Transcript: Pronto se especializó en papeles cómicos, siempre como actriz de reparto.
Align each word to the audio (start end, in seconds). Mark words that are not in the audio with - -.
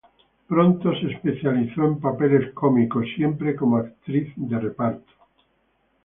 Pronto 0.47 0.95
se 0.95 1.11
especializó 1.11 1.83
en 1.85 1.99
papeles 1.99 2.51
cómicos, 2.55 3.05
siempre 3.15 3.55
como 3.55 3.77
actriz 3.77 4.33
de 4.35 4.59
reparto. 4.59 5.11